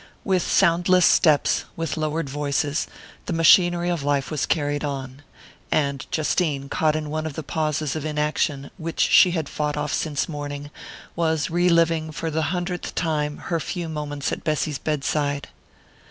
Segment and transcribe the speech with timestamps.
[0.23, 2.87] With soundless steps, with lowered voices,
[3.27, 5.21] the machinery of life was carried on.
[5.71, 9.93] And Justine, caught in one of the pauses of inaction which she had fought off
[9.93, 10.71] since morning,
[11.15, 15.49] was reliving, for the hundredth time, her few moments at Bessy's bedside....